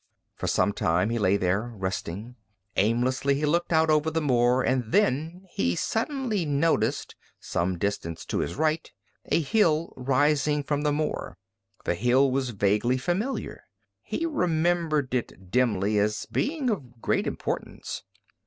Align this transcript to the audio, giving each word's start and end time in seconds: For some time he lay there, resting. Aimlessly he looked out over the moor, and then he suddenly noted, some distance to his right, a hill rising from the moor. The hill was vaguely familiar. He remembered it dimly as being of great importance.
For 0.33 0.47
some 0.47 0.73
time 0.73 1.11
he 1.11 1.19
lay 1.19 1.37
there, 1.37 1.61
resting. 1.75 2.35
Aimlessly 2.75 3.35
he 3.35 3.45
looked 3.45 3.71
out 3.71 3.91
over 3.91 4.09
the 4.09 4.19
moor, 4.19 4.63
and 4.63 4.91
then 4.91 5.45
he 5.51 5.75
suddenly 5.75 6.43
noted, 6.43 7.13
some 7.39 7.77
distance 7.77 8.25
to 8.25 8.39
his 8.39 8.55
right, 8.55 8.91
a 9.25 9.39
hill 9.39 9.93
rising 9.95 10.63
from 10.63 10.81
the 10.81 10.91
moor. 10.91 11.37
The 11.85 11.93
hill 11.93 12.31
was 12.31 12.49
vaguely 12.49 12.97
familiar. 12.97 13.65
He 14.01 14.25
remembered 14.25 15.13
it 15.13 15.51
dimly 15.51 15.99
as 15.99 16.25
being 16.31 16.71
of 16.71 16.99
great 17.03 17.27
importance. 17.27 18.01